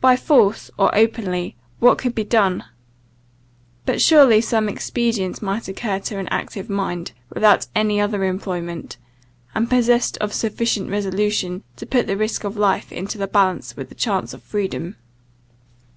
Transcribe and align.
By 0.00 0.14
force, 0.14 0.70
or 0.78 0.94
openly, 0.94 1.56
what 1.80 1.98
could 1.98 2.14
be 2.14 2.22
done? 2.22 2.66
But 3.84 4.00
surely 4.00 4.40
some 4.40 4.68
expedient 4.68 5.42
might 5.42 5.66
occur 5.66 5.98
to 5.98 6.18
an 6.20 6.28
active 6.28 6.70
mind, 6.70 7.10
without 7.34 7.66
any 7.74 8.00
other 8.00 8.22
employment, 8.22 8.96
and 9.52 9.68
possessed 9.68 10.16
of 10.18 10.32
sufficient 10.32 10.88
resolution 10.88 11.64
to 11.78 11.84
put 11.84 12.06
the 12.06 12.16
risk 12.16 12.44
of 12.44 12.56
life 12.56 12.92
into 12.92 13.18
the 13.18 13.26
balance 13.26 13.76
with 13.76 13.88
the 13.88 13.96
chance 13.96 14.32
of 14.32 14.40
freedom. 14.44 14.94